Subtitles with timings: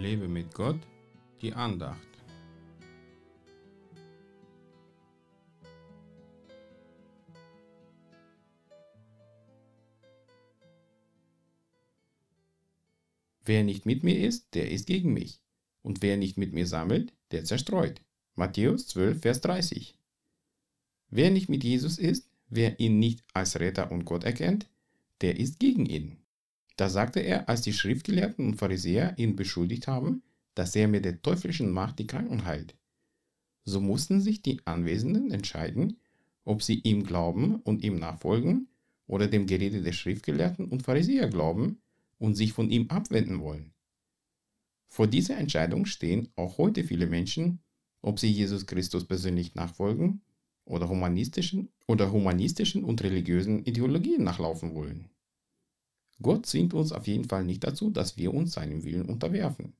[0.00, 0.80] Lebe mit Gott,
[1.42, 2.08] die Andacht.
[13.44, 15.42] Wer nicht mit mir ist, der ist gegen mich.
[15.82, 18.00] Und wer nicht mit mir sammelt, der zerstreut.
[18.36, 19.98] Matthäus 12, Vers 30.
[21.10, 24.66] Wer nicht mit Jesus ist, wer ihn nicht als Retter und Gott erkennt,
[25.20, 26.16] der ist gegen ihn.
[26.80, 30.22] Da sagte er, als die Schriftgelehrten und Pharisäer ihn beschuldigt haben,
[30.54, 32.74] dass er mit der teuflischen Macht die Kranken heilt.
[33.66, 36.00] So mussten sich die Anwesenden entscheiden,
[36.46, 38.68] ob sie ihm glauben und ihm nachfolgen
[39.06, 41.82] oder dem Gerede der Schriftgelehrten und Pharisäer glauben
[42.16, 43.74] und sich von ihm abwenden wollen.
[44.86, 47.60] Vor dieser Entscheidung stehen auch heute viele Menschen,
[48.00, 50.22] ob sie Jesus Christus persönlich nachfolgen
[50.64, 55.10] oder humanistischen oder humanistischen und religiösen Ideologien nachlaufen wollen.
[56.22, 59.72] Gott zwingt uns auf jeden Fall nicht dazu, dass wir uns seinem Willen unterwerfen.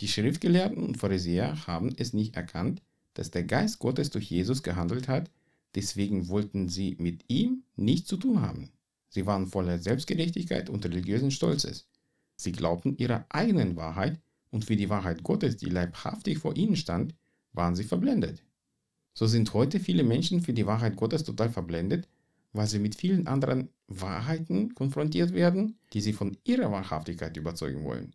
[0.00, 2.82] Die Schriftgelehrten und Pharisäer haben es nicht erkannt,
[3.14, 5.30] dass der Geist Gottes durch Jesus gehandelt hat,
[5.74, 8.70] deswegen wollten sie mit ihm nichts zu tun haben.
[9.08, 11.86] Sie waren voller Selbstgerechtigkeit und religiösen Stolzes.
[12.36, 14.18] Sie glaubten ihrer eigenen Wahrheit
[14.50, 17.14] und für die Wahrheit Gottes, die leibhaftig vor ihnen stand,
[17.52, 18.42] waren sie verblendet.
[19.14, 22.08] So sind heute viele Menschen für die Wahrheit Gottes total verblendet,
[22.52, 28.14] weil sie mit vielen anderen Wahrheiten konfrontiert werden, die sie von ihrer Wahrhaftigkeit überzeugen wollen.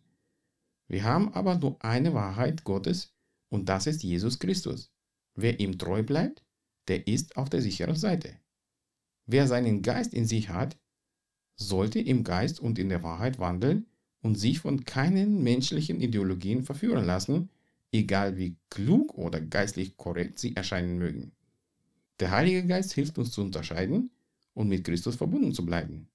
[0.86, 3.12] Wir haben aber nur eine Wahrheit Gottes
[3.48, 4.90] und das ist Jesus Christus.
[5.34, 6.44] Wer ihm treu bleibt,
[6.88, 8.34] der ist auf der sicheren Seite.
[9.26, 10.78] Wer seinen Geist in sich hat,
[11.54, 13.86] sollte im Geist und in der Wahrheit wandeln
[14.22, 17.50] und sich von keinen menschlichen Ideologien verführen lassen,
[17.92, 21.32] egal wie klug oder geistlich korrekt sie erscheinen mögen.
[22.20, 24.10] Der Heilige Geist hilft uns zu unterscheiden
[24.58, 26.08] und mit Christus verbunden zu bleiben.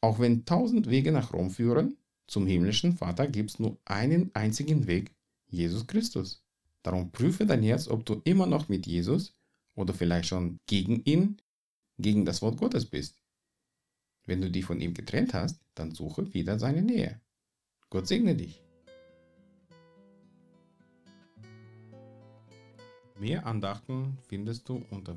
[0.00, 1.96] Auch wenn tausend Wege nach Rom führen,
[2.28, 5.10] zum himmlischen Vater gibt es nur einen einzigen Weg,
[5.48, 6.44] Jesus Christus.
[6.84, 9.34] Darum prüfe dein Herz, ob du immer noch mit Jesus
[9.74, 11.42] oder vielleicht schon gegen ihn,
[11.98, 13.20] gegen das Wort Gottes bist.
[14.26, 17.20] Wenn du dich von ihm getrennt hast, dann suche wieder seine Nähe.
[17.90, 18.62] Gott segne dich.
[23.18, 25.16] Mehr Andachten findest du unter